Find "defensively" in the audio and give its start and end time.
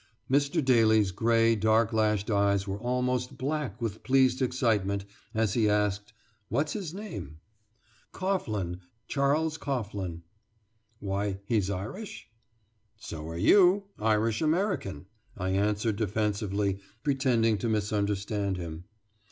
15.97-16.79